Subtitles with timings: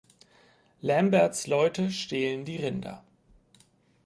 [0.81, 3.03] Lamberts Leute stehlen die Rinder.